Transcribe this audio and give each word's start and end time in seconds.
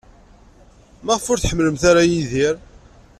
Maɣef 1.05 1.25
ur 1.31 1.39
tḥemmlemt 1.39 1.83
ara 1.89 2.09
Yidir? 2.11 2.55